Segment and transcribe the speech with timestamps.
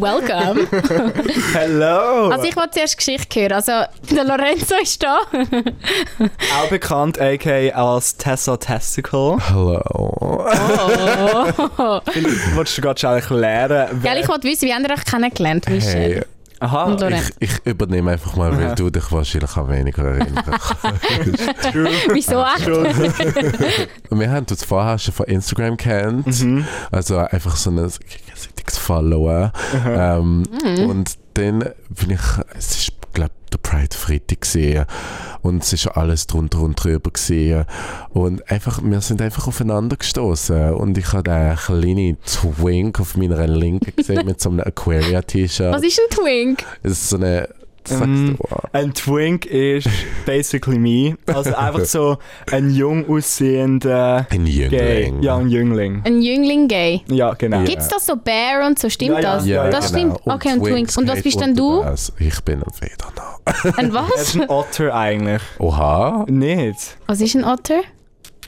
[0.00, 0.68] Welcome.
[1.52, 2.28] Hello!
[2.28, 3.52] Also ich wollte zuerst Geschichte hören.
[3.52, 3.72] Also
[4.10, 5.18] der Lorenzo ist da.
[6.56, 7.94] Auch bekannt, a.k.a.
[7.94, 9.38] als Tessa Testicle.
[9.50, 10.46] Hallo.
[11.78, 12.00] Oh.
[12.12, 14.00] Vielleicht Wolltest du gerade schon erklären?
[14.02, 15.92] Gell, ich wollte wissen, wie habt ihr euch kennengelernt, Michel?
[15.92, 16.24] Hey,
[16.60, 18.74] Aha, ich, ich übernehme einfach mal, weil Aha.
[18.74, 20.74] du dich wahrscheinlich an weniger erinnerst.
[22.12, 22.66] Wieso echt?
[24.10, 26.26] Wir haben uns vorher schon von Instagram kennt.
[26.42, 26.64] Mhm.
[26.90, 29.52] Also einfach so ein gegenseitiges Followen.
[29.86, 30.90] Ähm, Mhm.
[30.90, 31.58] Und dann
[31.90, 32.20] bin ich,
[32.56, 32.92] es ist,
[33.48, 34.84] der Pride Freitag gesehen
[35.42, 37.64] und es ist alles drunter und drüber gesehen
[38.10, 43.46] und einfach, wir sind einfach aufeinander gestoßen und ich habe den kleinen Twink auf meiner
[43.46, 45.72] Linken gesehen mit so einem Aquaria-T-Shirt.
[45.72, 46.64] Was ist ein Twink?
[46.82, 47.48] Es ist so eine,
[47.90, 49.88] Ähm, du, Ein Twink ist
[50.26, 51.16] basically me.
[51.26, 52.18] Also einfach so
[52.50, 54.50] ein jung aussehender ein Gay.
[55.04, 55.22] Jüngling.
[55.22, 56.02] Ja, ein Jüngling.
[56.04, 57.02] Ein Jüngling gay.
[57.08, 57.58] Ja, genau.
[57.58, 57.64] Ja.
[57.64, 58.88] Gibt es das so Bear und so?
[58.88, 59.34] Stimmt Ja, ja.
[59.34, 59.46] das?
[59.46, 60.14] Ja, das genau.
[60.16, 60.26] stimmt.
[60.34, 60.68] Okay, ein Twink.
[60.74, 61.82] Twinks Und was bist denn du?
[61.82, 62.12] das.
[62.18, 63.76] Ich bin ein Federnau.
[63.78, 64.22] Ein Er was?
[64.22, 65.42] ist ein Otter eigentlich.
[65.58, 66.26] Oha.
[66.28, 66.96] Nicht.
[67.06, 67.80] Was ist ein Otter?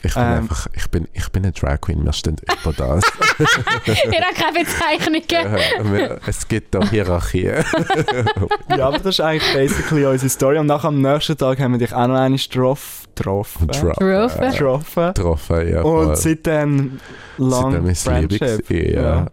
[0.02, 0.28] Ich bin Ähm.
[0.32, 3.04] einfach, ich bin, ich bin eine Drag Queen, wir stehen über das.
[3.86, 6.18] Ihr habt keine Bezeichnungen.
[6.26, 7.50] Es gibt da Hierarchie.
[8.76, 10.58] Ja, aber das ist eigentlich basically unsere Story.
[10.58, 13.66] Und nachher am nächsten Tag haben wir dich auch noch eine Strophe getroffen.
[13.66, 15.12] Getroffen.
[15.14, 15.68] Getroffen.
[15.72, 15.82] Ja.
[15.82, 17.00] Und seitdem
[17.38, 18.68] Seitdem long ist Friendship.
[18.68, 19.02] gewesen, ja.
[19.02, 19.26] Ja,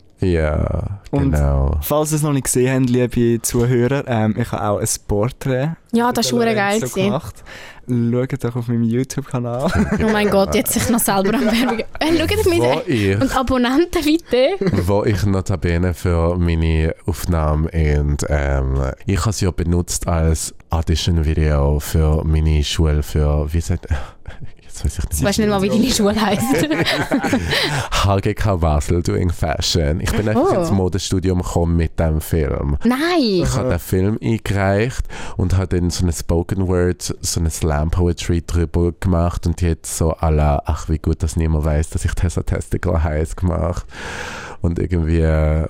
[1.12, 1.78] Und- genau.
[1.82, 5.70] Falls ihr es noch nicht gesehen habt, liebe Zuhörer, ähm, ich habe auch ein Porträt
[5.92, 6.80] Ja, das war mit der geil.
[6.80, 7.04] Gewesen.
[7.04, 7.44] gemacht.
[7.90, 9.72] Schaut doch auf meinem YouTube-Kanal.
[10.04, 11.80] Oh mein Gott, jetzt sich noch selber am Werbung.
[12.00, 14.56] Äh, schaut mit ich, und Abonnenten bitte.
[14.88, 21.80] wo ich notabene für meine Aufnahme und ähm, ich habe es ja benutzt als Audition-Video
[21.80, 23.88] für meine Schule für, wie sagt,
[24.84, 26.44] jetzt weiß ich Ich nicht, weiß nicht mal, wie deine Schule heisst.
[28.06, 30.00] HGK Basel Doing Fashion.
[30.02, 30.60] Ich bin einfach Oh.
[30.60, 32.78] ins Modestudium gekommen mit dem Film.
[32.84, 32.98] Nein!
[33.44, 37.90] Ich habe den Film eingereicht und habe dann so eine Spoken Word, so eine Slam
[37.92, 42.14] Poetry drüber gemacht und hat so alle, ach wie gut, dass niemand weiß, dass ich
[42.14, 43.86] Tessa Testicle heiß gemacht
[44.62, 45.68] und irgendwie, äh,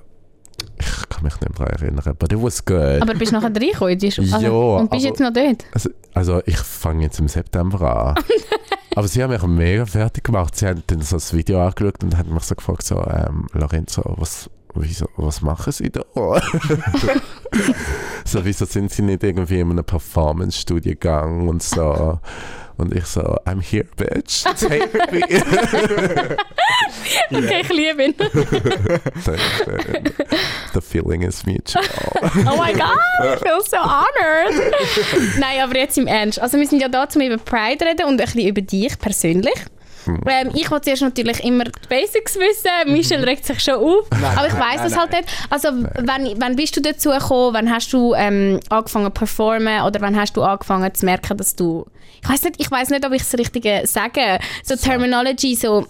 [0.80, 3.02] ich kann mich nicht mehr daran erinnern, but it was good.
[3.02, 3.94] Aber bist du nachher reingekommen?
[3.94, 4.28] in die Schule?
[4.34, 5.66] Also, Ja, Und bist aber- jetzt noch dort?
[5.74, 7.82] Also, also ich fange jetzt im September
[8.16, 8.16] an.
[8.96, 10.56] Aber sie haben mich mega fertig gemacht.
[10.56, 14.02] Sie haben dann so das Video angeschaut und haben mich so gefragt, so, ähm, Lorenzo,
[14.18, 16.02] was, wieso, was machen Sie da?
[18.26, 22.20] so, wieso sind Sie nicht irgendwie in einem Performance-Studiengang und so?
[22.78, 24.44] Und ich so, I'm here, bitch.
[24.44, 25.22] Take me.
[27.32, 28.16] Okay, ich liebe ihn.
[30.74, 31.84] The feeling is mutual.
[32.52, 34.54] Oh mein Gott, ich feel so honored.
[35.40, 36.40] Nein, aber jetzt im Ernst.
[36.40, 39.56] Also wir sind ja da, um über Pride reden und ein bisschen über dich persönlich.
[40.06, 40.22] Hm.
[40.26, 42.94] Ähm, ich wollte zuerst natürlich immer die Basics wissen.
[42.94, 44.08] Michel regt sich schon auf.
[44.12, 45.26] aber ich nein, weiß nein, das halt nicht.
[45.50, 45.70] Also
[46.00, 47.54] wann, wann bist du dazu gekommen?
[47.54, 49.82] Wann hast du ähm, angefangen zu performen?
[49.82, 51.86] Oder wann hast du angefangen zu merken, dass du...
[52.24, 54.40] Ich weiß nicht, ich weiß nicht, ob ich es richtig sage.
[54.64, 55.86] So Terminology, so...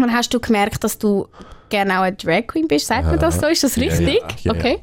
[0.00, 1.28] Wann hast du gemerkt, dass du
[1.68, 2.86] gerne auch eine Drag Queen bist?
[2.86, 3.46] Sagt man das so?
[3.46, 4.22] Ist das richtig?
[4.42, 4.58] Ja, ja.
[4.58, 4.78] okay.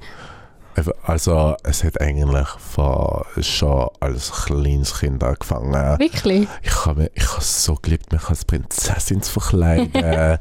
[1.04, 5.74] Also, es hat eigentlich von, schon als kleines Kind angefangen.
[6.00, 6.48] Wirklich?
[6.62, 9.92] Ich habe ich habe es so geliebt, mich als Prinzessin zu verkleiden.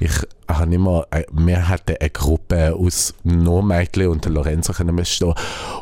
[0.00, 0.12] ich
[0.48, 5.34] habe immer, äh, wir hatten eine Gruppe aus nur Mädchen und Lorenzo können wir stehen.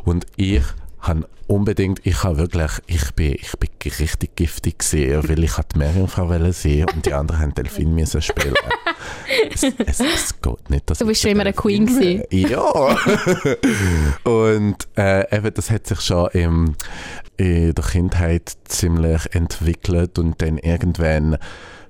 [0.04, 0.62] Und ich
[1.00, 5.78] habe unbedingt, ich habe wirklich, ich bin, ich bin richtig giftig gesehen, weil ich hatte
[5.78, 8.54] Meerjungfrau sein und die anderen haben Delfin müssen spielen.
[9.50, 12.60] es, es, es geht nicht, dass Du bist schon immer eine Queen Delfin- Ja.
[14.24, 16.74] und äh, eben, das hat sich schon im,
[17.36, 21.38] in der Kindheit ziemlich entwickelt und dann irgendwann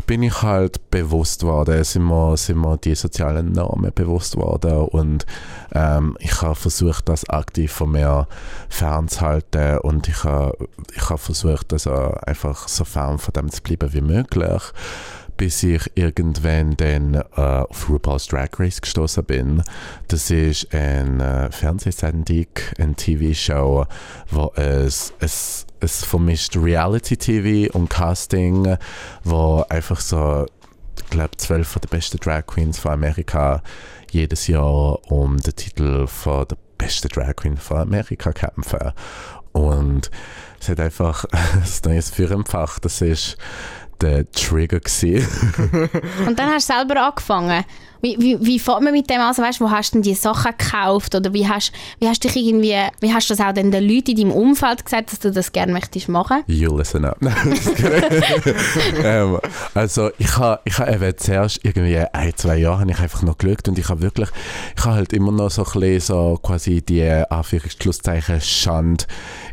[0.09, 5.27] bin ich halt bewusst worden, sind mir, sind mir die sozialen Normen bewusst worden und
[5.75, 8.27] ähm, ich habe versucht, das aktiv von mir
[8.71, 10.57] fernzuhalten und ich habe
[10.97, 11.93] ich habe versucht, also
[12.27, 14.63] einfach so fern von dem zu bleiben wie möglich,
[15.37, 19.63] bis ich irgendwann dann äh, auf RuPaul's Drag Race gestoßen bin.
[20.09, 22.47] Das ist eine äh, Fernsehsendung,
[22.79, 23.85] eine TV-Show,
[24.31, 28.77] wo es, es, es vermischt Reality-TV und Casting,
[29.25, 30.47] wo einfach so,
[30.97, 33.63] ich glaube, zwölf den besten Drag Queens von Amerika
[34.11, 38.93] jedes Jahr um den Titel von der besten Drag Queen von Amerika kämpfen.
[39.53, 40.11] Und
[40.61, 43.37] es hat einfach ein neues Führempfach, das ist
[44.01, 44.79] der Trigger.
[46.27, 47.65] Und dann hast du selber angefangen.
[48.01, 49.29] Wie, wie, wie fährt man mit dem an?
[49.29, 51.15] Also, weißt, wo hast du denn die Sachen gekauft?
[51.15, 54.17] Oder wie hast, wie hast dich irgendwie, wie hast du das auch den Leuten in
[54.17, 56.43] deinem Umfeld gesagt, dass du das gerne möchtest machen?
[56.47, 57.19] You listen up.
[59.05, 59.39] ähm,
[59.75, 63.39] also ich habe ich ha eben zuerst irgendwie ein, zwei Jahre habe ich einfach noch
[63.39, 64.29] geschaut und ich habe wirklich,
[64.77, 69.05] ich habe halt immer noch so ein bisschen so quasi die Anführungszeichen Schande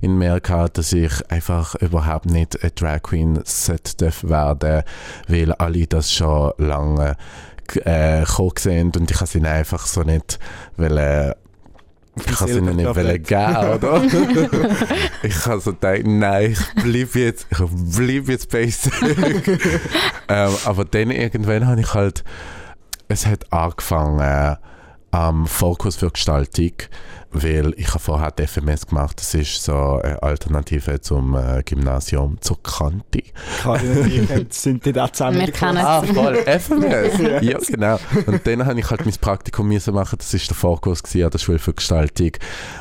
[0.01, 4.83] in mir gehabt, dass ich einfach überhaupt nicht eine Drag Queen sollte werden,
[5.27, 7.15] weil alle das schon lange
[7.83, 10.39] äh, gekommen sind und ich habe sie einfach so nicht
[10.77, 11.33] wollen,
[12.17, 14.01] ich kann sie ihnen nicht wollen geben, oder?
[15.23, 17.57] ich habe so gedacht, nein, ich bleibe jetzt, ich
[17.97, 18.93] bleib jetzt basic.
[20.29, 22.23] ähm, aber dann irgendwann habe ich halt,
[23.07, 24.57] es hat angefangen
[25.15, 26.73] ähm, Fokus für Gestaltung
[27.35, 32.39] weil ich habe vorher die FMS gemacht, das ist so eine Alternative zum äh, Gymnasium,
[32.39, 33.23] zur Kante.
[33.61, 35.39] Kante, sind die da zusammen?
[35.39, 37.99] Wir kennen Ah, voll, FMS, ja genau.
[38.25, 41.37] Und dann habe ich halt mein Praktikum müssen machen, das war der Fokus an der
[41.37, 42.31] Schule für Gestaltung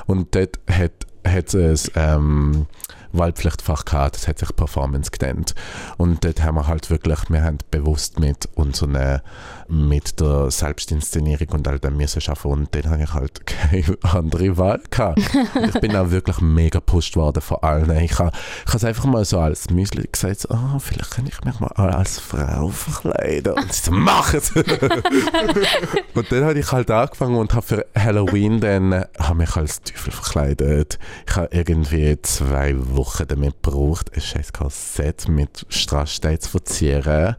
[0.06, 0.92] und dort hat,
[1.26, 2.66] hat es ähm,
[3.14, 5.54] Wahlpflichtfach gehabt, das hat sich Performance genannt.
[5.96, 9.20] Und dort haben wir halt wirklich, wir haben bewusst mit unseren,
[9.68, 14.56] mit der Selbstinszenierung und all dem müssen arbeiten und dann habe ich halt keine andere
[14.56, 15.20] Wahl gehabt.
[15.20, 17.90] ich bin auch wirklich mega gepusht worden von allen.
[17.98, 18.32] Ich habe
[18.66, 21.72] ich es einfach mal so als Müsli gesagt, so, oh, vielleicht kann ich mich mal
[21.72, 23.54] als Frau verkleiden.
[23.54, 24.50] Und sie so, mach es!
[26.14, 30.12] und dann habe ich halt angefangen und habe für Halloween dann, habe mich als Teufel
[30.12, 30.98] verkleidet.
[31.26, 37.36] Ich habe irgendwie zwei Wochen damit gebraucht, ein scheiß Korsett mit Strassstein zu verzieren.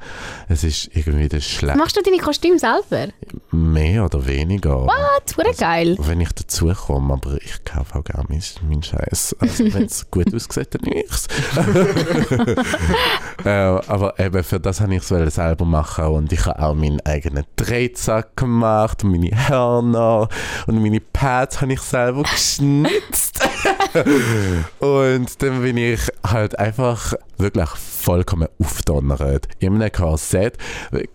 [0.48, 1.78] Es ist irgendwie das schlecht.
[1.78, 3.14] Machst du deine Kostüme selber?
[3.52, 4.82] Mehr oder weniger.
[4.88, 5.38] What?
[5.38, 5.96] Wurde geil.
[6.00, 9.36] Wenn ich dazu komme, aber ich kaufe auch gerne meinen mein Scheiß.
[9.40, 11.28] Also wenn es gut aussieht, dann nichts.
[13.46, 17.00] äh, aber eben für das habe ich es selber machen und ich habe auch meinen
[17.02, 20.28] eigenen Drehzack gemacht und meine Hörner
[20.66, 23.48] und meine Pads habe ich selber geschnitzt.
[24.80, 29.48] und dann bin ich halt einfach wirklich vollkommen aufdonnert.
[29.60, 30.58] In einem Korsett.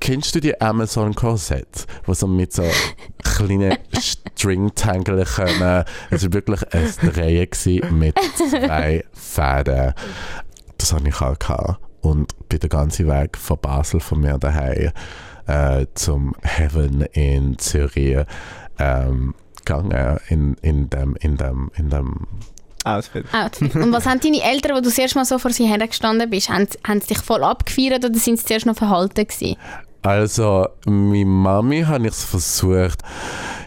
[0.00, 2.64] Kennst du die Amazon Korsett, wo so mit so
[3.22, 5.84] kleinen Stringtangeln kommen?
[6.10, 9.94] Es war wirklich ein Drehen mit zwei Fäden.
[10.78, 11.80] Das hatte ich auch gehabt.
[12.02, 14.90] Und bin den ganzen Weg von Basel von mir daheim
[15.46, 18.24] äh, zum Heaven in Zürich
[18.78, 19.34] ähm,
[19.64, 22.26] gegangen in, in dem, in dem, in dem
[22.84, 23.26] Outfit.
[23.32, 23.74] Outfit.
[23.74, 26.48] Und was haben deine Eltern, wo du das erste Mal so vor sie hergestanden bist,
[26.48, 29.56] haben, haben sie dich voll abgefeiert oder sind sie zuerst noch verhalten gewesen?
[30.02, 33.02] Also, meine Mami habe ich es versucht.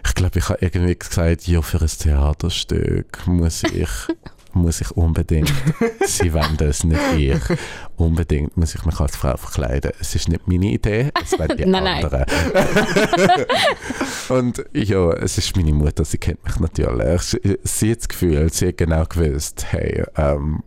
[0.05, 3.89] Ich glaube, ich habe irgendwie gesagt, ja, für ein Theaterstück muss ich
[4.53, 5.51] muss ich unbedingt,
[6.05, 7.57] sie wollen das, nicht ich,
[7.97, 9.91] unbedingt muss ich mich als Frau verkleiden.
[9.99, 12.25] Es ist nicht meine Idee, es werden die Nein, anderen.
[14.29, 17.21] Und ja, es ist meine Mutter, sie kennt mich natürlich.
[17.21, 20.63] Sie, sie hat das Gefühl, sie hat genau gewusst, hey, ähm,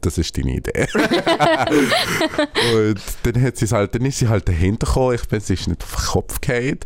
[0.00, 0.86] das ist deine Idee.
[2.74, 5.68] und dann, hat sie's halt, dann ist sie halt dahinter gekommen, ich bin, sie ist
[5.68, 6.78] nicht auf den Kopf gefallen.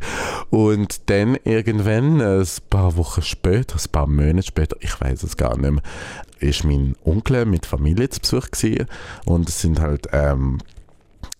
[0.50, 5.56] Und dann irgendwann, ein paar Wochen später, ein paar Monate später, ich weiß es gar
[5.56, 5.82] nicht mehr,
[6.40, 8.86] ist mein Onkel mit Familie zu Besuch gewesen.
[9.24, 10.58] Und es sind halt ähm,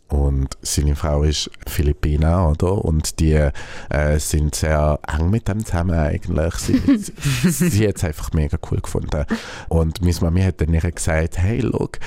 [0.09, 2.85] und seine Frau ist Philippiner, oder?
[2.85, 6.55] Und die äh, sind sehr eng mit dem zusammen eigentlich.
[6.57, 6.79] Sie,
[7.51, 9.25] sie, sie hat es einfach mega cool gefunden.
[9.69, 11.99] Und meine Mami hat dann ihr gesagt, hey, look,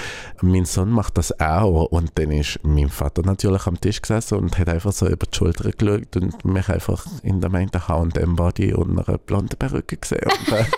[0.42, 1.86] mein Sohn macht das auch.
[1.86, 5.36] Und dann ist mein Vater natürlich am Tisch gesessen und hat einfach so über die
[5.36, 10.22] Schulter geschaut und mich einfach in der einen H&M-Body und einer blonden Perücke gesehen.
[10.24, 10.66] Und, äh,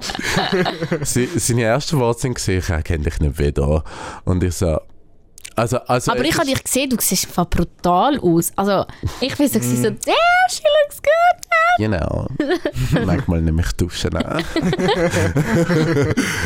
[1.02, 3.84] seine ersten Worte sind gesehen, ich erkenne dich nicht wieder.
[4.24, 4.78] Und ich so,
[5.58, 8.52] also, also Aber ich habe dich gesehen, du siehst einfach brutal aus.
[8.56, 8.84] Also,
[9.20, 9.98] ich bin so, so, Mm.
[10.04, 11.48] damn, she looks good.
[11.78, 12.26] Genau.
[13.06, 14.42] Manchmal nehme ich Duschen an.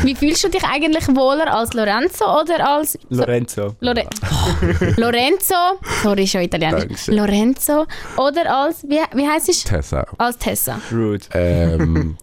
[0.03, 2.97] Wie fühlst du dich eigentlich wohler als Lorenzo oder als...
[3.09, 3.75] Lorenzo.
[3.79, 4.05] Lore
[4.97, 5.55] Lorenzo,
[6.03, 6.81] sorry, schon italienisch.
[6.81, 7.15] Dankeschön.
[7.15, 7.85] Lorenzo
[8.17, 9.63] oder als, wie, wie heißt es?
[9.63, 10.05] Tessa.
[10.17, 10.79] Als Tessa.
[10.91, 11.25] Rude.
[11.33, 12.17] Ähm.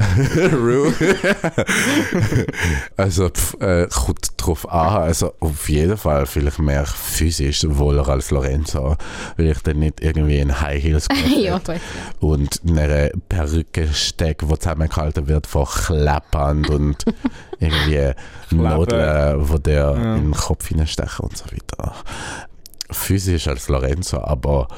[0.52, 0.90] Ru.
[2.96, 5.02] also pf, äh, kommt drauf an.
[5.02, 8.96] Also auf jeden Fall vielleicht mehr physisch wohler als Lorenzo,
[9.36, 11.80] weil ich dann nicht irgendwie in High Heels ja, gut.
[12.20, 17.04] und in einer Perücke stecke, die zusammengehalten wird von Kleppband und
[17.58, 18.12] irgendwie
[18.50, 20.16] Nadeln, wo der Ja.
[20.16, 21.94] in den Kopf hineinstechen und so weiter.
[22.90, 24.68] Physisch als Lorenzo, aber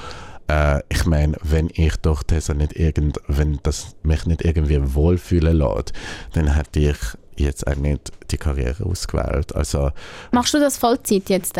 [0.48, 5.56] äh, ich meine, wenn ich durch das nicht irgend, wenn das mich nicht irgendwie wohlfühlen
[5.56, 5.92] lässt,
[6.32, 6.96] dann hätte ich
[7.36, 9.54] jetzt auch nicht die Karriere ausgewählt.
[9.54, 9.90] Also
[10.30, 11.58] Machst du das Vollzeit jetzt?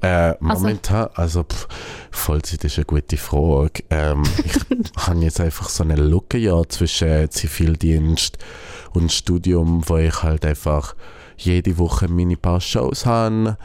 [0.00, 1.66] Äh, momentan, also, pff,
[2.10, 3.84] Vollzeit ist eine gute Frage.
[3.88, 4.56] Ähm, ich
[5.06, 8.36] habe jetzt einfach so eine Lücke ja zwischen Zivildienst
[8.92, 10.94] und Studium, wo ich halt einfach
[11.38, 13.56] jede Woche meine paar Shows habe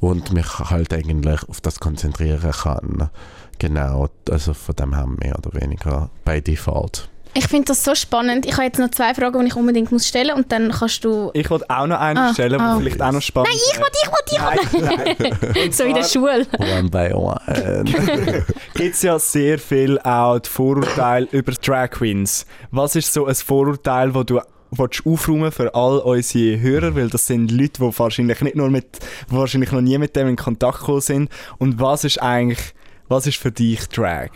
[0.00, 3.10] und mich halt eigentlich auf das konzentrieren kann.
[3.58, 7.08] Genau, also von dem her mehr oder weniger bei Default.
[7.34, 8.46] Ich finde das so spannend.
[8.46, 11.04] Ich habe jetzt noch zwei Fragen, die ich unbedingt muss stellen muss und dann kannst
[11.04, 11.30] du...
[11.34, 12.76] Ich wollte auch noch eine Ah, stellen, die ah.
[12.78, 15.72] vielleicht auch noch spannend Nein, ich will, ich will, ich nein.
[15.72, 16.46] So in der Schule.
[16.58, 17.84] One by one.
[18.74, 22.46] gibt es ja sehr viel auch die Vorurteile über Drag Queens.
[22.70, 27.26] Was ist so ein Vorurteil, wo du willst aufräumen für all unsere Hörer, weil das
[27.26, 28.98] sind Leute, die wahrscheinlich nicht nur mit,
[29.30, 31.30] die wahrscheinlich noch nie mit dem in Kontakt gekommen sind.
[31.58, 32.74] Und was ist eigentlich,
[33.08, 34.30] was ist für dich Drag?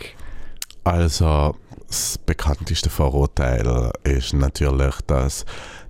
[0.83, 1.55] Also,
[1.87, 5.45] das bekannteste Vorurteil ist natürlich, dass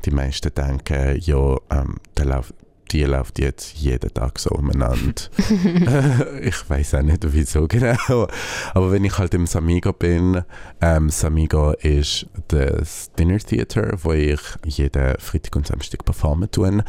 [0.05, 2.53] die meisten denken, ja, ähm, der läuft,
[2.91, 5.23] die läuft jetzt jeden Tag so umeinander.
[6.41, 8.27] ich weiß auch nicht, wieso genau.
[8.73, 10.43] Aber wenn ich halt im Samigo bin,
[10.81, 16.83] ähm, Samigo ist das Dinner Theater, wo ich jeden Freitag und Samstag performen tue,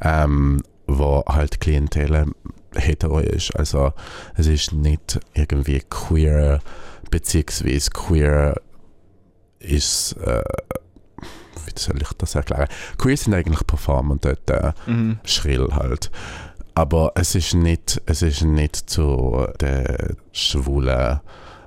[0.00, 2.32] ähm, wo halt Klientel
[2.76, 3.54] hetero ist.
[3.56, 3.92] Also
[4.36, 6.60] es ist nicht irgendwie queer,
[7.10, 8.60] beziehungsweise queer
[9.60, 10.42] ist, äh,
[11.66, 12.68] wie soll ich das erklären?
[12.98, 15.18] Queer sind eigentlich Performer dort, äh, Mhm.
[15.24, 16.10] schrill halt.
[16.74, 21.20] Aber es ist nicht, es ist nicht zu der Schwulen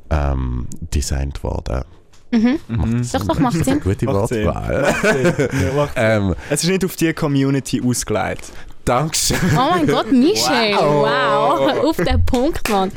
[0.10, 1.84] ähm, designt worden.
[2.32, 2.60] Mhm.
[2.68, 3.10] Mhm.
[3.12, 3.80] Doch, doch, macht Sinn.
[3.80, 4.06] Gute.
[4.08, 4.94] Wortwahl.
[5.96, 8.52] Ähm, es ist nicht auf die Community ausgelegt.
[8.86, 9.38] Dankeschön.
[9.54, 10.78] Oh mein Gott, Michelle.
[10.78, 11.60] Wow.
[11.60, 11.86] Wow.
[11.86, 12.92] Auf den Punkt, Mann.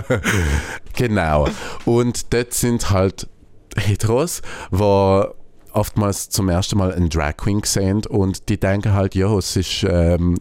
[0.96, 1.48] genau.
[1.84, 3.28] Und dort sind halt
[3.76, 5.28] Heteros, die
[5.72, 9.84] oftmals zum ersten Mal einen Drag Queen sehen und die denken halt, ja, es ist
[9.88, 10.38] ähm,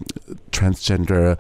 [0.52, 1.38] Transgender,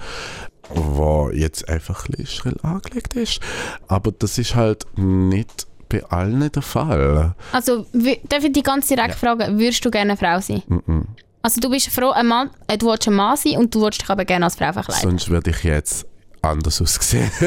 [0.69, 3.39] wo jetzt einfach ein bisschen schrill angelegt ist.
[3.87, 7.35] Aber das ist halt nicht bei allen der Fall.
[7.51, 7.85] Also,
[8.29, 10.63] darf ich die ganz direkt fragen, würdest du gerne eine Frau sein?
[10.67, 11.05] Mhm.
[11.41, 14.01] Also, du bist froh, ein Mann, äh, du willst ein Mann sein und du willst
[14.01, 15.01] dich aber gerne als Frau verkleiden.
[15.01, 16.05] Sonst würde ich jetzt
[16.41, 17.29] anders aussehen.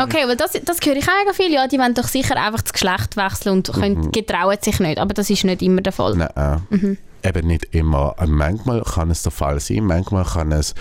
[0.00, 1.52] Okay, weil das, das höre ich auch viel.
[1.52, 4.98] Ja, die wollen doch sicher einfach das Geschlecht wechseln und können, getrauen sich nicht.
[4.98, 6.14] Aber das ist nicht immer der Fall.
[6.16, 6.62] Nein.
[6.70, 6.98] Mhm.
[7.22, 8.14] Eben nicht immer.
[8.18, 10.74] Äh, Manchmal kann es der Fall sein, manchmal kann es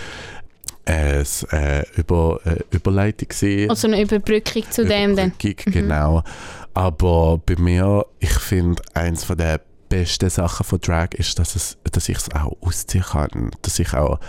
[0.86, 3.70] es äh, über, äh, Überleitung sein.
[3.70, 5.30] Also eine Überbrückung zu dem dann.
[5.30, 6.24] Überbrückung, genau.
[6.74, 11.78] Aber bei mir, ich finde, eins von der besten Sachen von Drag ist, dass, es,
[11.92, 13.52] dass ich es auch ausziehen kann.
[13.62, 14.20] Dass ich auch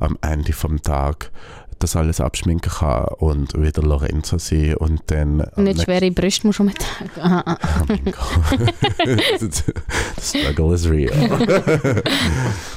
[0.00, 1.30] am Ende vom Tag
[1.78, 5.40] das alles abschminken kann und wieder Lorenzo sein und dann...
[5.56, 7.10] Und nicht schwere Brüste musst du umtragen.
[7.20, 7.58] Aha, aha.
[7.80, 8.72] Oh mein Gott.
[9.40, 11.12] The struggle is real.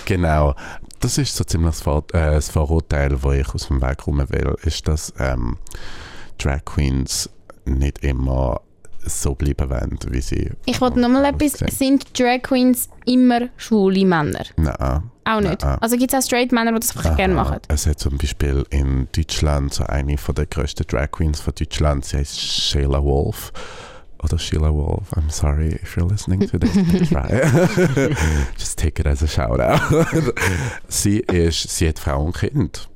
[0.05, 0.55] genau.
[1.00, 4.24] Das ist so ziemlich das, Vor äh, das Vorurteil, wo ich aus dem Weg rum
[4.29, 5.58] will, ist, dass ähm,
[6.39, 7.29] Drag Queens
[7.65, 8.62] nicht immer
[9.06, 10.52] so bleiben wollen, wie sie.
[10.66, 11.56] Ich wollte nochmal etwas.
[11.56, 11.70] aussehen.
[11.72, 14.44] Sind Drag Queens immer schwule Männer?
[14.58, 15.04] Nein.
[15.26, 15.62] Auch nicht.
[15.62, 15.78] Nein.
[15.82, 17.60] Also gibt es auch straight Männer, die das einfach gerne machen?
[17.68, 22.06] Es hat zum Beispiel in Deutschland so eine von der grössten Drag Queens von Deutschland,
[22.06, 23.52] sie heißt Sheila Wolf.
[24.24, 26.72] Oder Sheila Wolf, I'm sorry if you're listening to this.
[27.10, 27.30] Try.
[28.58, 29.82] Just take it as a shout out.
[30.88, 32.90] sie ist, sie hat Frau und Kind.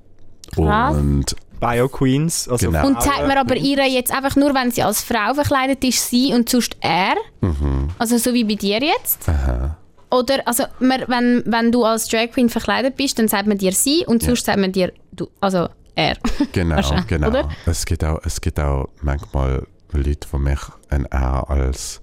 [0.55, 0.97] Krass.
[0.97, 2.47] Und Bio Queens.
[2.47, 2.87] Also Genau.
[2.87, 6.33] Und zeigt mir aber ihr jetzt einfach nur, wenn sie als Frau verkleidet ist, sie
[6.33, 7.15] und sonst er?
[7.41, 9.27] mhm, Also so wie bei dir jetzt?
[9.27, 9.75] aha.
[10.11, 13.71] Oder, also, man, wenn, wenn du als Drag Queen verkleidet bist, dann sagt man dir
[13.73, 14.29] sie und Ja.
[14.29, 16.17] sonst sagt man dir du, also er.
[16.51, 17.27] Genau, genau.
[17.27, 17.49] oder?
[17.67, 22.01] Es gibt, auch, es gibt auch manchmal Leute, die mich ein R als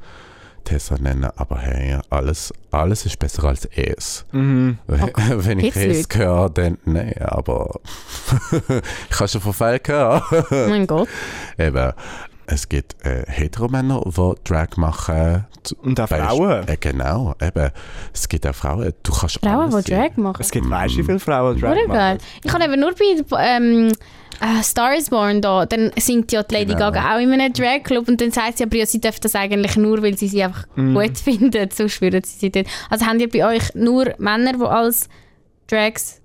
[0.66, 4.26] Tessa nennen, aber hey, alles, alles ist besser als es.
[4.32, 4.78] Mhm.
[4.86, 7.80] Wenn ich es höre, dann nein, aber
[9.10, 10.24] ich habe schon von Fällen gehört.
[10.32, 11.08] Oh mein Gott.
[11.56, 11.92] Eben,
[12.46, 15.46] es gibt äh, Heteromänner, die Drag machen.
[15.82, 16.68] Und auch Frauen.
[16.68, 17.70] Äh, genau, eben.
[18.12, 19.92] Es gibt auch Frauen, du kannst Frauen, alles die.
[19.92, 20.36] Drag machen.
[20.40, 21.88] Es gibt weißt du, wie viele Frauen Drag machen?
[21.88, 22.18] geil.
[22.42, 22.92] Ich habe eben nur
[23.28, 23.92] bei ähm,
[24.40, 26.90] äh, Star is Born da, dann singt ja die Lady Genau.
[26.90, 29.34] Gaga auch in einem Drag Club und dann sagt sie aber, ja, sie darf das
[29.34, 30.94] eigentlich nur, weil sie sie einfach Mhm.
[30.94, 32.66] gut findet, sonst würden sie sie dort.
[32.90, 35.08] Also haben ihr bei euch nur Männer, die als
[35.68, 36.20] Drags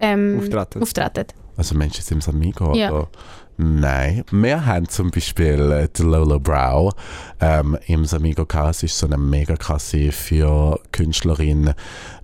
[0.00, 0.82] ähm, Auftreten.
[0.82, 1.26] auftreten?
[1.56, 2.90] Also Menschen sind im Samigo, Ja.
[2.92, 3.08] oder?
[3.56, 4.24] Nein.
[4.32, 6.92] Wir haben zum Beispiel äh, die Lola Brow
[7.40, 8.44] ähm, im Samigo.
[8.72, 11.72] Sie ist so eine mega krasse für Künstlerin,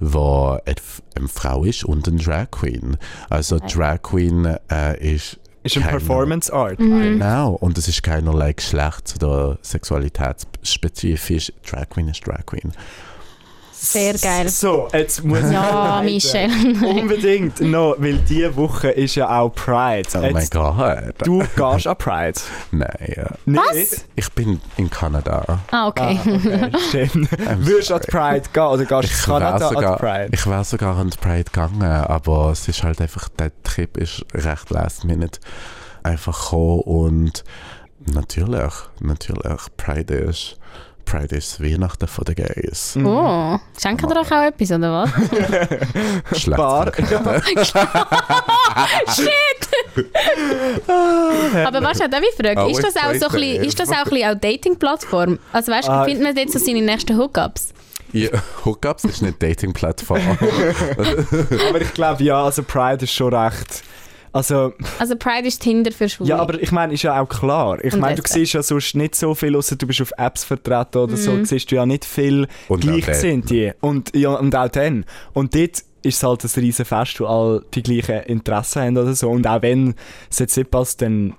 [0.00, 2.96] die eine, Frau ist und eine Drag Queen.
[3.28, 6.80] Also Drag Queen äh, ist Ist ein Keine- Performance Art.
[6.80, 7.00] Mhm.
[7.18, 11.52] Genau, und es ist keinerlei Geschlechts- oder Sexualitätsspezifisch.
[11.68, 12.72] Drag Queen ist Drag Queen.
[13.82, 14.46] Sehr geil.
[14.50, 16.02] So, jetzt muss ich Ja.
[16.04, 16.52] Michelle.
[16.86, 20.06] Unbedingt noch, weil diese Woche ist ja auch Pride.
[20.14, 21.14] Oh mein Jetzt, Gott.
[21.24, 22.38] Du gehst an Pride.
[22.72, 23.30] Nein.
[23.46, 24.04] Nicht?
[24.16, 25.60] Ich bin in Kanada.
[25.70, 26.18] Ah, okay.
[26.22, 27.30] Ah, okay, stimmt.
[27.66, 28.10] Würdest du an die.
[28.10, 30.28] Pride gehen oder gehst du Ich in Kanada wäre an die sogar, Pride?
[30.32, 34.26] ich wär sogar an die Pride gegangen, aber es ist halt einfach, der Trip ist
[34.34, 35.40] recht last minute
[36.02, 37.44] einfach gekommen und
[38.14, 40.56] natürlich, natürlich, Pride ist,
[41.04, 42.96] Pride ist Weihnachten von den Gays.
[43.04, 45.10] Oh, schenken ihr euch auch etwas, oder was?
[46.40, 46.56] Schlecht.
[46.56, 46.92] Bar.
[49.14, 49.68] Shit!
[50.86, 53.96] Aber was hat auch wie Frage, ist das auch so ein bisschen, ist das auch
[53.96, 55.38] ein bisschen auch Dating-Plattform?
[55.52, 56.04] Also weißt du, Ah.
[56.04, 57.72] findet man jetzt so seine nächsten Hookups?
[58.12, 58.30] Ja,
[58.64, 60.20] Hookups ist eine Dating-Plattform.
[61.68, 63.82] aber ich glaube, ja, also Pride ist schon recht.
[64.32, 66.30] Also, Also Pride ist Tinder für Schwule.
[66.30, 67.84] ja, aber ich meine, ist ja auch klar.
[67.84, 68.38] Ich meine, du Lesben.
[68.40, 71.44] siehst ja sonst nicht so viel, außer du bist auf Apps vertreten oder so, Mhm.
[71.44, 73.74] siehst du ja nicht viel Und Gleichgesinnte.
[73.80, 75.04] Und, ja, und auch dann.
[75.32, 79.14] Und dort ist es halt ein riesen Fest, wo alle die gleichen Interessen haben oder
[79.14, 79.28] so.
[79.30, 79.94] Und auch wenn
[80.30, 81.34] es jetzt nicht passt, dann,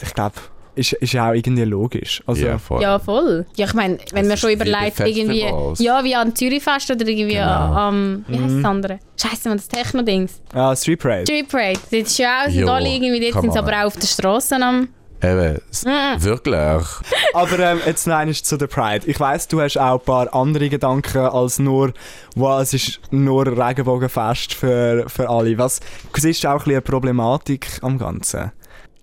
[0.00, 0.36] ich glaube,
[0.74, 2.22] ist, ist ja auch irgendwie logisch.
[2.26, 2.82] Also, ja, voll.
[2.82, 3.46] Ja, voll.
[3.56, 5.46] Ja, ich meine, wenn Es man ist schon überlegt, irgendwie,
[5.84, 7.44] ja, wie an Zürichfest oder irgendwie Genau.
[7.46, 8.62] am, wie heisst Mhm.
[8.62, 8.98] das andere?
[9.20, 10.40] Scheiße, man, das Techno-Dings.
[10.54, 11.22] Ah, Street Parade.
[11.24, 11.80] Street Parade.
[11.90, 13.94] Das ist ja auch, sind Jo, alle irgendwie, dort come sind sie aber auch auf
[13.96, 14.88] den Straßen am...
[15.22, 16.22] Eben, Mm.
[16.22, 16.86] wirklich.
[17.34, 19.06] Aber ähm, jetzt noch einmal zu der Pride.
[19.06, 21.92] Ich weiss, du hast auch ein paar andere Gedanken als nur,
[22.36, 25.58] wow, es ist nur Regenbogenfest für, für alle.
[25.58, 25.80] Was
[26.16, 28.50] siehst du auch ein bisschen eine Problematik am Ganzen?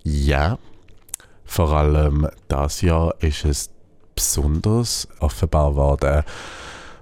[0.04, 0.58] Ja,
[1.48, 3.70] vor allem das Jahr ist es
[4.14, 6.24] besonders offenbar worden.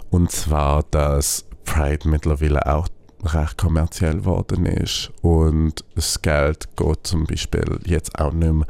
[0.10, 2.88] Und zwar, dass Pride mittlerweile auch
[3.24, 8.68] recht kommerziell geworden ist und das Geld geht zum Beispiel jetzt auch nicht mehr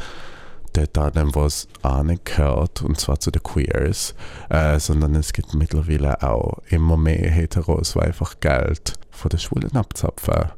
[0.73, 4.15] dort an, wo es angehört, und zwar zu den Queers,
[4.49, 9.75] äh, sondern es gibt mittlerweile auch immer mehr Heteros, die einfach Geld von den Schwulen
[9.75, 10.51] abzapfen.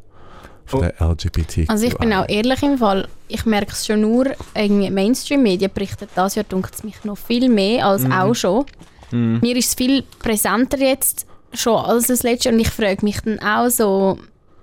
[0.68, 0.84] Von Oh.
[0.84, 1.70] den LGBT.
[1.70, 6.08] Also ich bin auch ehrlich im Fall, ich merke es schon nur, irgendwie Mainstream-Medien berichten
[6.14, 8.12] das Jahr, dunkelt es mich noch viel mehr als Mhm.
[8.12, 8.66] auch schon.
[9.12, 9.40] Mhm.
[9.42, 13.40] Mir ist es viel präsenter jetzt schon als das letzte und ich frage mich dann
[13.40, 14.20] auch so,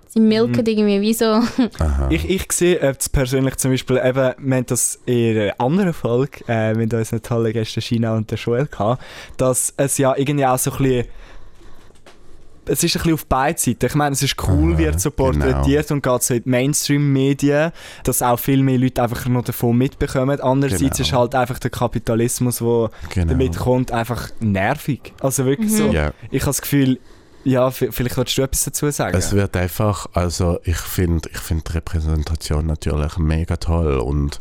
[0.08, 0.66] sie milken Mhm.
[0.66, 1.25] irgendwie wie so...
[1.78, 2.08] Aha.
[2.11, 6.44] Ich, ich sehe jetzt persönlich zum Beispiel eben, wir haben das in einer anderen Folge
[6.46, 9.02] äh, mit unseren tollen Gästen China und der Joel gehabt,
[9.38, 11.06] dass es ja irgendwie auch so ein bisschen
[12.66, 13.87] es ist ein bisschen auf beiden Seiten.
[13.87, 17.72] Ich meine, es ist cool, Aha, wird so porträtiert und geht so in die Mainstream-Medien,
[18.05, 20.40] dass auch viel mehr Leute einfach noch davon mitbekommen.
[20.40, 21.09] Andererseits Genau.
[21.09, 23.33] ist halt einfach der Kapitalismus, der genau.
[23.33, 25.12] damit kommt, einfach nervig.
[25.20, 25.77] Also wirklich Mhm.
[25.77, 25.87] so.
[25.92, 26.98] Ja, Ich habe das Gefühl,
[27.46, 29.14] ja, vielleicht willst du etwas dazu sagen.
[29.16, 34.40] es wird einfach, also ich finde ich find die Repräsentation natürlich mega toll und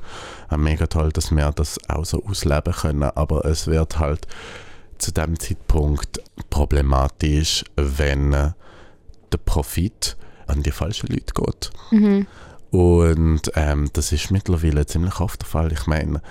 [0.50, 4.26] auch mega toll, dass wir das auch so ausleben können, aber es wird halt
[5.04, 10.16] zu dem Zeitpunkt problematisch, wenn der Profit
[10.48, 11.72] an die falschen Leute geht.
[11.92, 12.28] Mhm.
[12.72, 15.72] Und ähm, das ist mittlerweile ziemlich oft der Fall.
[15.74, 16.22] Ich meine,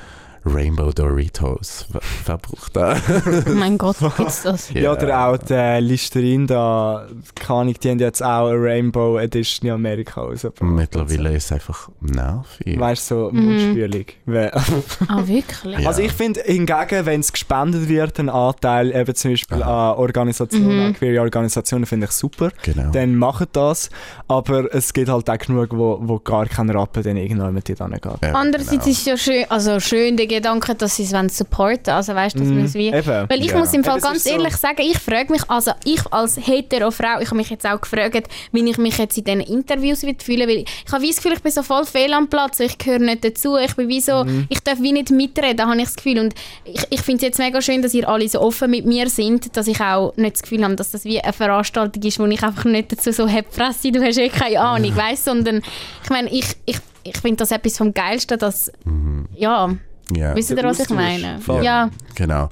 [0.45, 3.01] Rainbow Doritos, wer, wer braucht das?
[3.47, 4.71] Oh mein Gott, gibt's das?
[4.75, 9.69] Ja, oder auch die Listerin da, keine Ahnung, die haben jetzt auch eine Rainbow Edition
[9.69, 10.63] in Amerika rausgebracht.
[10.63, 12.79] Mittlerweile ist es einfach nervig.
[12.79, 13.45] Weißt du, so Mhm.
[13.45, 14.17] mundspülig.
[14.27, 14.51] Weil-
[15.09, 15.79] Ah, wirklich?
[15.79, 15.89] Ja.
[15.89, 19.93] Also ich finde hingegen, wenn es gespendet wird, ein Anteil eben zum Beispiel Aha.
[19.93, 20.87] an Organisationen, Mhm.
[20.87, 22.51] an queere Organisationen, finde ich super.
[22.63, 22.91] Genau.
[22.91, 23.91] Dann machen das.
[24.29, 27.81] Aber es gibt halt auch genug, wo, wo gar kein Rappen dann irgendwann mit dir
[27.81, 28.03] angeht.
[28.23, 28.91] Ja, Andererseits genau.
[28.91, 32.35] ist es ja schön, also schön der Gedanke, dass sie es wollen supporten Also weißt
[32.35, 32.89] du, dass man es wie...
[32.89, 33.29] Eben.
[33.29, 33.59] Weil ich Ja.
[33.59, 36.37] muss im Fall Eben, ganz ist so- ehrlich sagen, ich frage mich, also ich als
[36.37, 40.01] hetero Frau, ich habe mich jetzt auch gefragt, wie ich mich jetzt in diesen Interviews
[40.01, 42.99] fühlen, weil ich habe das Gefühl, ich bin so voll fehl am Platz, ich gehöre
[42.99, 44.47] nicht dazu, ich bin wie so, Mhm.
[44.49, 47.39] ich darf wie nicht mitreden, habe ich das Gefühl und ich, ich finde es jetzt
[47.39, 50.43] mega schön, dass ihr alle so offen mit mir sind, dass ich auch nicht das
[50.43, 53.45] Gefühl habe, dass das wie eine Veranstaltung ist, wo ich einfach nicht dazu so habe,
[53.51, 55.63] Fresse, du hast eh keine Ahnung, weißt, sondern
[56.05, 59.27] ich meine, ich, ich, ich finde das etwas vom Geilsten, dass, Mhm.
[59.37, 59.75] ja,
[60.15, 61.39] Ja, wisst ihr, Der was ich meine?
[61.41, 61.65] Voll.
[61.65, 62.49] Ja, genau.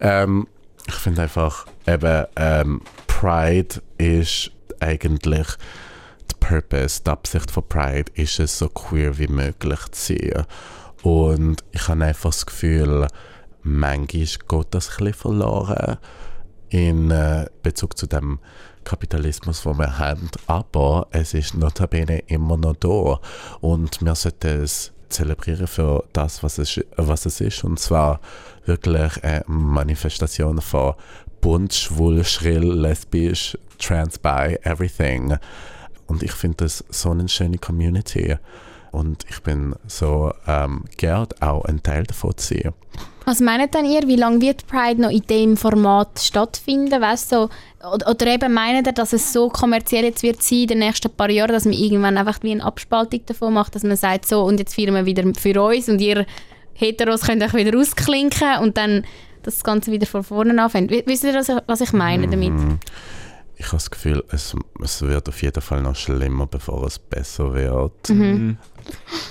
[0.00, 0.46] Ähm,
[0.86, 4.50] ich finde einfach, eben, ähm, Pride ist
[4.80, 5.46] eigentlich
[6.30, 10.44] der Purpose, die Absicht von Pride ist es, so queer wie möglich zu sein.
[11.02, 13.06] Und ich habe einfach das Gefühl,
[13.62, 15.98] manchmal geht das ein bisschen verloren
[16.70, 18.38] in äh, Bezug zu dem
[18.84, 20.30] Kapitalismus, den wir haben.
[20.46, 23.20] Aber es ist notabene immer noch da.
[23.60, 27.64] Und wir sollten es zelebrieren für das, was es, was es ist.
[27.64, 28.20] Und zwar
[28.66, 30.94] wirklich eine Manifestation von
[31.40, 35.36] bunt, schwul, schrill, lesbisch, trans, bi, everything.
[36.06, 38.36] Und ich finde das so eine schöne Community.
[38.90, 42.72] Und ich bin so ähm, gern auch ein Teil davon zu sein.
[43.26, 47.00] Was meint denn ihr, wie lange wird Pride noch in dem Format stattfinden?
[47.00, 47.48] Weißt, so,
[47.80, 51.10] oder, oder eben meint ihr, dass es so kommerziell jetzt wird sein in den nächsten
[51.10, 54.42] paar Jahren, dass man irgendwann einfach wie eine Abspaltung davon macht, dass man sagt, so
[54.42, 56.26] und jetzt feiern wir wieder für uns und ihr
[56.74, 59.04] Heteros könnt euch wieder ausklinken und dann
[59.42, 60.90] das Ganze wieder von vorne anfängt.
[60.90, 61.34] Wisst ihr,
[61.66, 62.52] was ich, meine damit?
[62.52, 62.78] Mhm.
[63.64, 67.54] Ich habe das Gefühl, es, es wird auf jeden Fall noch schlimmer, bevor es besser
[67.54, 68.10] wird.
[68.10, 68.58] Mhm.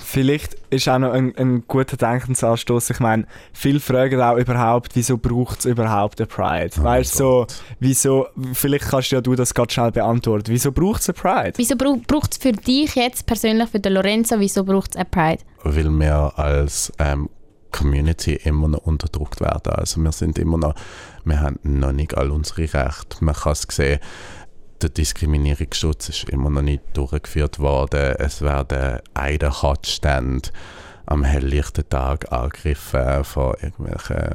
[0.04, 2.90] Vielleicht ist auch noch ein, ein guter Denkensanstoß.
[2.90, 6.70] Ich meine, viele fragen auch überhaupt, wieso braucht es überhaupt eine Pride?
[6.80, 7.46] Oh weißt du, so,
[7.78, 10.48] wieso, vielleicht kannst ja du das ganz schnell beantworten.
[10.48, 11.52] Wieso braucht es eine Pride?
[11.56, 15.44] Wieso braucht es für dich jetzt persönlich, für den Lorenzo, wieso braucht es eine Pride?
[15.62, 17.28] Weil wir als ähm,
[17.70, 19.72] Community immer noch unterdrückt werden.
[19.72, 20.74] Also wir sind immer noch,
[21.24, 23.24] wir haben noch nicht all unsere Rechte.
[23.24, 24.00] Man kann es sehen,
[24.82, 28.16] der Diskriminierungsschutz ist immer noch nicht durchgeführt worden.
[28.18, 30.50] Es werden Eidenhatstände
[31.06, 34.34] am helllichten Tag angegriffen von irgendwelchen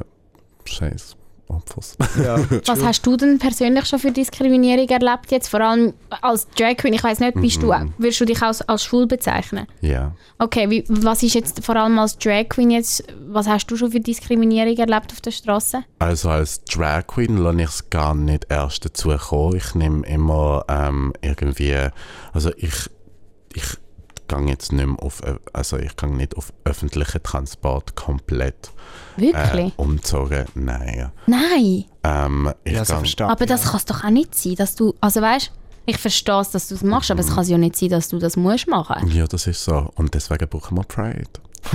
[0.64, 1.16] scheiß
[1.50, 1.96] Opfers.
[2.22, 2.36] Ja,
[2.66, 5.48] Was hast du denn persönlich schon für Diskriminierung erlebt jetzt?
[5.48, 7.92] Vor allem als Drag Queen, ich weiß nicht, bist du, Mhm.
[7.98, 9.66] würdest du dich als, als schwul bezeichnen?
[9.80, 10.12] ja.
[10.42, 13.90] Okay, wie, was ist jetzt vor allem als Drag Queen jetzt, was hast du schon
[13.92, 15.84] für Diskriminierung erlebt auf der Straße?
[15.98, 19.56] Also als Drag Queen lasse ich es gar nicht erst dazu kommen.
[19.56, 21.76] Ich nehme immer ähm, irgendwie,
[22.32, 22.88] also ich,
[23.52, 23.64] ich
[24.38, 25.20] gehe jetzt nicht mehr auf,
[25.52, 28.70] also ich gehe nicht auf öffentlichen Transport komplett
[29.18, 29.72] äh, Wirklich?
[29.76, 30.46] umzogen.
[30.54, 31.10] Nein.
[31.26, 33.32] Nein, Ähm, ich ja so gehe- verstanden.
[33.32, 35.50] aber das kann es doch auch nicht sein, dass du, also weißt,
[35.86, 38.18] ich verstehe es, dass du es machst, aber es kann ja nicht sein, dass du
[38.18, 39.10] das musst machen.
[39.10, 39.90] ja, das ist so.
[39.96, 41.28] Und deswegen brauchen wir Pride.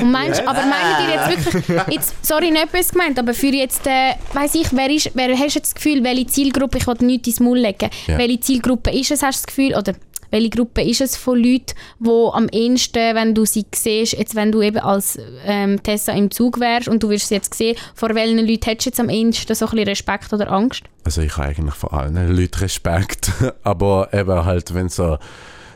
[0.00, 3.86] Und meinst, aber meint ihr jetzt wirklich, jetzt, sorry, nicht böse gemeint, aber für jetzt,
[3.86, 6.96] äh, weiss ich, wer, ist, wer hast du jetzt das Gefühl, welche Zielgruppe, ich will
[7.00, 8.16] nichts ins Maul legen, Ja.
[8.18, 9.92] welche Zielgruppe ist es, hast du das Gefühl, oder
[10.36, 14.52] welche Gruppe ist es von Leuten, die am ehesten, wenn du sie siehst, jetzt wenn
[14.52, 18.14] du eben als ähm, Tessa im Zug wärst und du wirst sie jetzt sehen, vor
[18.14, 20.82] welchen Leuten hättest du jetzt am ehesten so ein bisschen Respekt oder Angst?
[21.04, 23.30] Also ich habe eigentlich vor allen Leuten Respekt.
[23.62, 25.16] Aber eben halt, wenn so,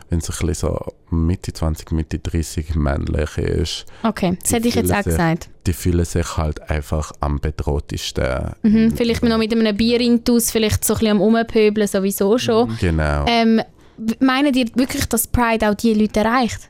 [0.09, 4.75] wenn es ein bisschen so Mitte 20, Mitte 30 männlich ist, Okay, das hätte ich
[4.75, 5.49] jetzt auch sich- gesagt.
[5.67, 8.53] die fühlen sich halt einfach am bedrohtesten.
[8.63, 12.77] Mhm, vielleicht noch mit einem Bier intus, vielleicht so ein bisschen am Rumpöbeln sowieso schon.
[12.81, 13.25] Genau.
[13.29, 13.61] Ähm,
[14.21, 16.69] meinen ihr wirklich, dass Pride auch die Leute erreicht?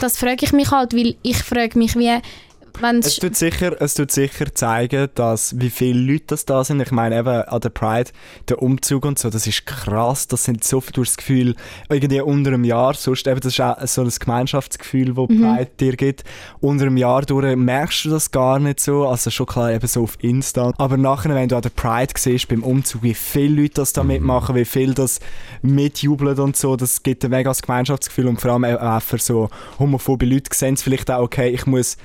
[0.00, 2.20] Das frage ich mich halt, weil ich frage mich, wie,
[2.80, 6.80] Es tut, sicher, es tut sicher zeigen, dass, wie viele Leute das da sind.
[6.80, 8.10] Ich meine, eben an der Pride,
[8.48, 10.28] der Umzug und so, das ist krass.
[10.28, 11.54] Das sind so viele, du hast das Gefühl,
[11.88, 15.96] irgendwie unter einem Jahr, sonst eben, das ist auch so ein Gemeinschaftsgefühl, das Pride dir
[15.96, 16.24] gibt.
[16.60, 19.06] Unter einem Jahr durch merkst du das gar nicht so.
[19.06, 20.72] Also schon klar, eben so auf Insta.
[20.78, 24.04] Aber nachher, wenn du an der Pride siehst, beim Umzug, wie viele Leute das da
[24.04, 25.20] mitmachen, wie viel das
[25.62, 30.26] mitjubeln und so, das gibt ein mega Gemeinschaftsgefühl und vor allem auch für so homophobe
[30.26, 31.96] Leute sehen es vielleicht auch, okay, ich muss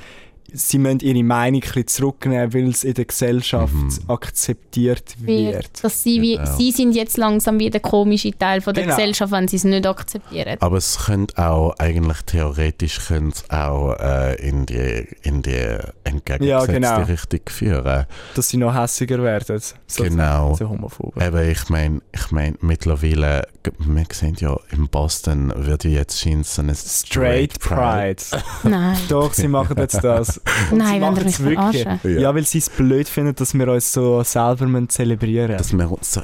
[0.53, 3.73] sie müssen ihre Meinung ein bisschen zurücknehmen, weil es in der Gesellschaft
[4.07, 5.83] akzeptiert wird.
[5.83, 6.57] dass sie, wie, Genau.
[6.57, 8.95] sie sind jetzt langsam wie der komische Teil von der Genau.
[8.95, 10.57] Gesellschaft, wenn sie es nicht akzeptieren.
[10.59, 16.45] Aber es könnte auch, eigentlich theoretisch könnte es auch äh, in, die, in die entgegengesetzte
[16.45, 17.03] Ja, genau.
[17.03, 18.05] Richtung führen.
[18.35, 19.59] Dass sie noch hässiger werden.
[19.87, 20.55] So, Genau.
[20.55, 21.21] So homophob.
[21.21, 23.47] Eben, ich meine, ich mein, mittlerweile,
[23.79, 28.21] wir sehen ja, in Boston wird ja jetzt scheint so eine Straight Pride.
[28.63, 30.41] Nein, Doch, sie machen jetzt das.
[30.71, 31.84] Und nein, wenn ihr mich wirklich.
[31.84, 31.99] verarschen.
[32.03, 32.19] Ja.
[32.21, 32.36] Ja.
[32.36, 36.12] weil sie es blöd finden, dass wir uns so selber müssen zelebrieren Dass wir uns
[36.13, 36.21] so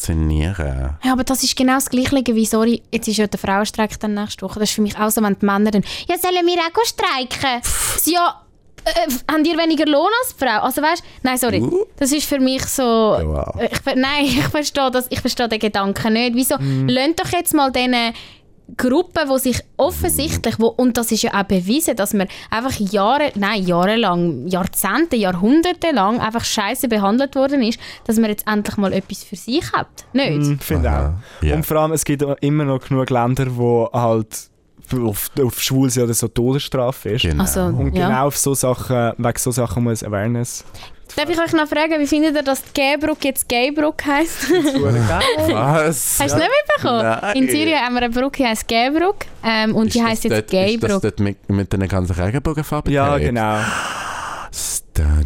[0.00, 0.96] inszenieren.
[1.04, 4.14] Ja, aber das ist genau das Gleiche wie, sorry, jetzt ist ja der Frauenstreik dann
[4.14, 4.60] nächste Woche.
[4.60, 7.60] Das ist für mich auch so, wenn die Männer dann, ja, sollen wir auch streiken?
[7.98, 8.40] Sie, ja,
[8.84, 10.62] äh, habt ihr weniger Lohn als Frau?
[10.64, 11.84] Also weißt nein, sorry, Uh.
[11.96, 13.60] das ist für mich so, Ja, wow.
[13.60, 16.34] äh, ich, nein, ich verstehe das, ich verstehe den Gedanken nicht.
[16.34, 16.88] Wieso, Mhm.
[16.88, 17.94] lasst doch jetzt mal diesen
[18.76, 23.30] Gruppen, die sich offensichtlich, wo, und das ist ja auch bewiesen, dass man einfach Jahre,
[23.36, 28.92] nein, jahrelang, Jahrzehnte, Jahrhunderte lang einfach scheiße behandelt worden ist, dass man jetzt endlich mal
[28.92, 30.06] etwas für sich hat.
[30.12, 30.50] Nicht?
[30.60, 31.44] Ich finde auch.
[31.44, 31.54] Ja.
[31.54, 34.50] Und vor allem, es gibt immer noch genug Länder, wo halt
[34.94, 37.22] auf, auf Schwulsein oder so Todesstrafe ist.
[37.22, 37.42] Genau.
[37.42, 38.08] Also, Und ja.
[38.08, 40.64] genau auf so Sachen, wegen so Sachen muss Awareness.
[41.16, 44.50] Darf ich euch noch fragen, wie findet ihr, dass die Gaybrücke jetzt Gaybrücke heisst?
[44.50, 46.18] Was?
[46.20, 47.02] Hast du es nicht mitbekommen?
[47.02, 47.36] Nein.
[47.36, 50.24] In Zürich haben wir eine Brücke, die heisst Gaybrücke ähm, und die Ist das heisst
[50.24, 52.92] jetzt dort- Ist das dort mit, mit den ganzen Regenbogenfarben?
[52.92, 53.22] Ja, gehabt?
[53.22, 53.58] genau.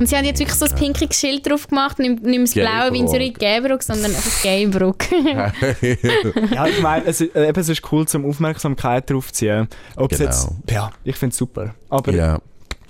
[0.00, 2.54] Und sie haben jetzt wirklich so ein pinkiges Schild drauf gemacht, nicht, nicht mehr das
[2.54, 5.52] Blaue wie in Zürich Gaybrücke, sondern einfach Gaybrücke.
[6.52, 9.68] Ja, ich meine, es, ist- äh, eben, es ist cool, zum Aufmerksamkeit drauf zu ziehen.
[9.96, 10.30] Ob es Genau.
[10.30, 11.74] jetzt, ja, ich finde es super.
[11.88, 12.38] Aber ja.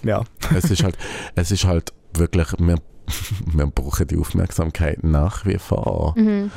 [0.03, 0.23] ja,
[0.57, 0.97] es ist halt,
[1.35, 2.77] es ist halt wirklich, wir,
[3.47, 6.15] wir brauchen die Aufmerksamkeit nach wie vor.
[6.17, 6.51] Mhm.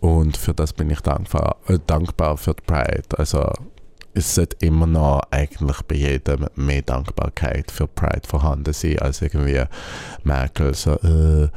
[0.00, 3.04] Und für das bin ich dankbar, äh, dankbar für die Pride.
[3.16, 3.50] Also
[4.14, 9.62] es sollte immer noch eigentlich bei jedem mehr Dankbarkeit für Pride vorhanden sein, als irgendwie
[10.24, 11.48] Merkel so, äh,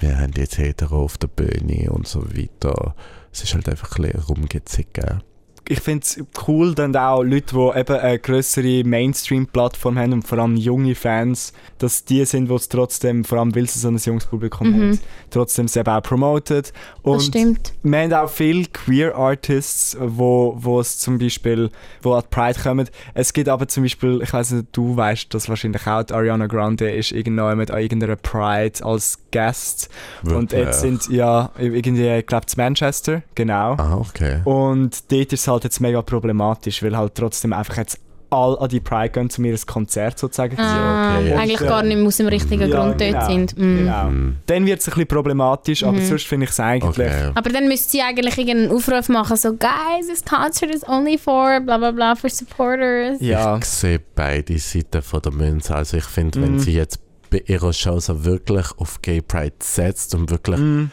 [0.00, 2.94] wir haben jetzt Hetero auf der Bühne und so weiter.
[3.32, 5.22] Es ist halt einfach ein bisschen rumgezicken.
[5.68, 10.38] Ich finde es cool, dann auch Leute, die eben eine größere Mainstream-Plattform haben und vor
[10.38, 13.96] allem junge Fans, dass die sind, die es trotzdem, vor allem weil sie so ein
[13.96, 14.74] junges Publikum Mhm.
[14.92, 15.00] haben,
[15.30, 16.72] trotzdem es eben auch promotet.
[16.72, 17.72] Das Und stimmt.
[17.82, 21.70] wir haben auch viele Queer Artists, wo, wo es zum Beispiel,
[22.02, 22.88] wo an die Pride kommen.
[23.14, 26.90] Es gibt aber zum Beispiel, ich weiß nicht, du weißt das wahrscheinlich auch, Ariana Grande
[26.90, 29.88] ist irgendwann mit an irgendeiner Pride als Guest.
[30.24, 30.60] Und Wirklich.
[30.60, 33.74] jetzt sind, ja, irgendwie, ich glaube, zu Manchester, genau.
[33.78, 34.40] Ah, okay.
[34.44, 38.68] Und dort ist es halt jetzt mega problematisch, weil halt trotzdem einfach jetzt alle an
[38.68, 40.58] die Pride gehen, zu mir ein Konzert sozusagen.
[40.58, 41.36] Ah, okay, ja.
[41.38, 43.56] eigentlich gar nicht mehr aus dem richtigen ja, Grund dort genau, sind.
[43.56, 43.76] Mm.
[43.78, 44.04] Genau.
[44.10, 44.36] Mhm.
[44.46, 46.06] Dann wird es ein bisschen problematisch, aber Mhm.
[46.06, 47.06] sonst finde ich es eigentlich...
[47.06, 47.30] Okay.
[47.36, 51.60] Aber dann müsste sie eigentlich irgendeinen Aufruf machen, so «Guys, this concert is only for
[51.60, 53.18] bla bla bla, for supporters».
[53.20, 53.58] Ja.
[53.58, 55.74] Ich sehe beide Seiten von der Münze.
[55.76, 56.58] Also ich finde, wenn Mhm.
[56.58, 56.98] sie jetzt
[57.30, 60.90] bei ihrer Show so wirklich auf Gay Pride setzt und wirklich, Mm,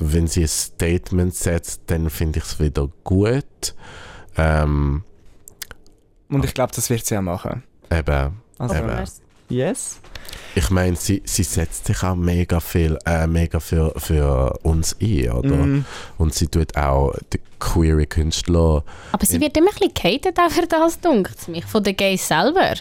[0.00, 3.74] wenn sie ein Statement setzt, dann finde ich es wieder gut.
[4.36, 5.02] Ähm,
[6.28, 7.62] Und ich glaube, das wird sie auch machen.
[7.90, 9.04] eben, Also, Eben.
[9.48, 10.00] Yes.
[10.54, 15.30] Ich meine, sie, sie setzt sich auch mega viel, äh, mega für, für uns ein,
[15.30, 15.56] oder?
[15.56, 15.84] Mm.
[16.18, 20.50] Und sie tut auch die queere Künstler Aber sie wird immer ein bisschen gehatet auch
[20.50, 22.74] für das, denkt es mich, von den Gays selber.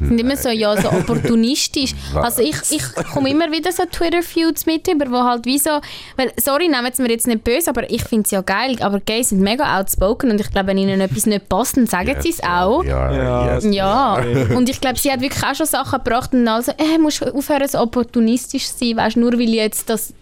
[0.00, 1.94] Sie sind immer so, ja, so opportunistisch.
[2.14, 2.82] Also ich, ich
[3.12, 5.70] komme immer wieder so Twitter-Feuds mit über, wo halt wie so,
[6.16, 9.00] weil, sorry, nehmen es mir jetzt nicht böse, aber ich finde es ja geil, aber
[9.00, 12.30] Gays sind mega outspoken und ich glaube, wenn ihnen etwas nicht passt, dann sagen sie
[12.30, 12.82] es auch.
[12.84, 13.54] Ja, Ja.
[13.54, 13.64] yes.
[13.70, 14.14] Ja,
[14.54, 17.68] und ich glaube, sie hat wirklich auch schon Sachen gebracht und also, äh, musst aufhören,
[17.68, 20.14] so opportunistisch zu sein, weißt nur weil jetzt das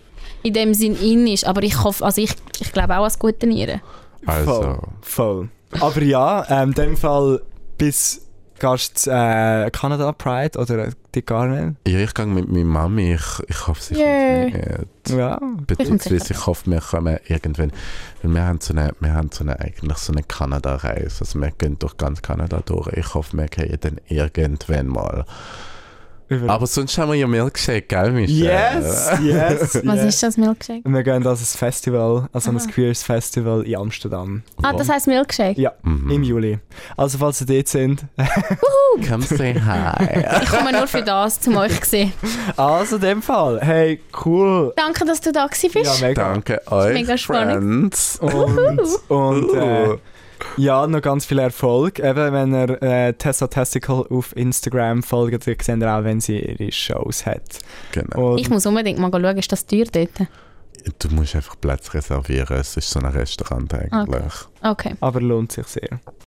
[0.42, 1.46] in dem Sinn in ist.
[1.46, 3.80] Aber ich hoffe, also ich, ich glaube auch an das gute Nieren.
[4.26, 4.78] Also, Voll.
[5.00, 5.48] Voll.
[5.80, 7.42] Aber ja, ähm, in dem Fall
[7.76, 8.28] bis
[8.58, 11.76] gehst du äh, Kanada Pride oder die gar nicht?
[11.86, 14.50] ja, ich gehe mit meiner Mami, ich, ich hoffe, sie Yay.
[14.50, 15.18] kommt nicht.
[15.18, 15.40] Ja.
[15.66, 17.72] Beziehungsweise ich hoffe, wir kommen irgendwann,
[18.22, 21.50] weil wir haben so eine, wir haben so eine, eigentlich so eine Kanada-Reise, also wir
[21.52, 22.88] gehen durch ganz Kanada durch.
[22.94, 25.24] Ich hoffe, wir gehen dann irgendwann mal.
[26.28, 28.80] Über- Aber sonst haben wir ja Milkshake, gell, Michelle?
[28.82, 30.04] Yes, yes, Was yes.
[30.14, 30.82] ist das Milkshake?
[30.84, 32.58] Wir gehen an ein Festival, also ein.
[32.58, 34.42] Queers Festival in Amsterdam.
[34.62, 35.58] Ah, das heisst Milkshake?
[35.58, 36.10] Ja, Mhm.
[36.10, 36.58] im Juli.
[36.96, 38.04] Also falls ihr dort sind.
[39.08, 40.40] Come say hi.
[40.42, 42.12] Ich komme nur für das, um euch zu sehen.
[42.56, 44.72] Also in dem Fall, hey, cool.
[44.76, 46.00] Danke, dass du da gewesen Ja, bist.
[46.02, 46.22] mega.
[46.32, 47.94] Danke euch, mega spannend.
[47.94, 48.18] Friends.
[48.18, 49.96] Und, und äh, Uh.
[50.56, 51.98] Ja, noch ganz viel Erfolg.
[51.98, 56.38] Eben, wenn ihr äh, Tessa Testicle auf Instagram folgt, dann seht ihr auch, wenn sie
[56.38, 57.58] ihre Shows hat.
[57.92, 58.32] Genau.
[58.32, 60.28] Und Ich muss unbedingt mal schauen, ist das teuer dort?
[60.98, 64.32] Du musst einfach Platz reservieren, es ist so ein Restaurant eigentlich.
[64.62, 64.94] Okay.
[65.00, 66.00] aber lohnt sich sehr.